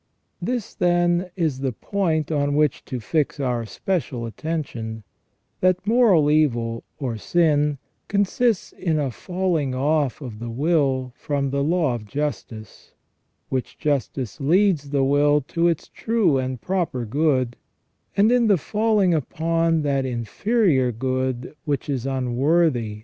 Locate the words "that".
5.59-5.85, 19.83-20.03